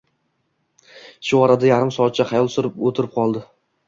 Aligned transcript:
Shu 1.27 1.41
orada 1.47 1.67
yarim 1.69 1.91
soatcha 1.97 2.25
xayol 2.31 2.49
surib 2.55 2.81
o`tirib 2.89 3.13
qoldi 3.19 3.45